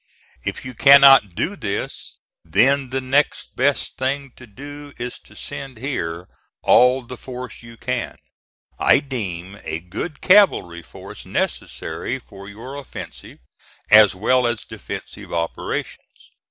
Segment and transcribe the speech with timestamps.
[0.43, 5.77] If you cannot do this, then the next best thing to do is to send
[5.77, 6.27] here
[6.63, 8.17] all the force you can.
[8.79, 13.37] I deem a good cavalry force necessary for your offensive,
[13.91, 16.31] as well as defensive operations.